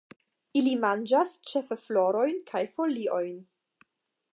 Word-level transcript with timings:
Ili 0.61 0.71
manĝas 0.85 1.35
ĉefe 1.51 1.79
florojn 1.85 2.43
kaj 2.53 2.63
foliojn. 2.79 3.39